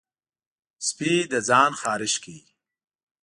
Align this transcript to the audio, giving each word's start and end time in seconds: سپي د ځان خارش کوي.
سپي 0.87 1.13
د 1.31 1.33
ځان 1.49 1.71
خارش 1.81 2.13
کوي. 2.23 2.41